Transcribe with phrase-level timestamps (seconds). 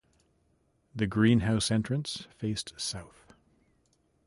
[0.95, 3.35] The greenhouse entrance faced south.